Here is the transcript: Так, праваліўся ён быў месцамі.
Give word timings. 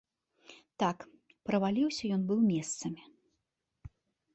Так, 0.83 0.97
праваліўся 1.49 2.03
ён 2.19 2.27
быў 2.33 2.39
месцамі. 2.53 3.03